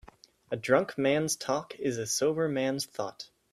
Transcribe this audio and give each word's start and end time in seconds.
A 0.49 0.55
drunk 0.57 0.97
man's 0.97 1.35
talk 1.35 1.75
is 1.77 1.99
a 1.99 2.07
sober 2.07 2.47
man's 2.47 2.87
thought. 2.87 3.29